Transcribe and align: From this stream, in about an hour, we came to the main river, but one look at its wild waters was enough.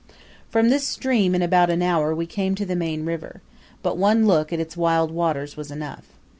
From 0.49 0.69
this 0.69 0.87
stream, 0.87 1.35
in 1.35 1.43
about 1.43 1.69
an 1.69 1.83
hour, 1.83 2.15
we 2.15 2.25
came 2.25 2.55
to 2.55 2.65
the 2.65 2.75
main 2.75 3.05
river, 3.05 3.43
but 3.83 3.99
one 3.99 4.25
look 4.25 4.51
at 4.51 4.59
its 4.59 4.75
wild 4.75 5.11
waters 5.11 5.55
was 5.55 5.69
enough. 5.69 6.05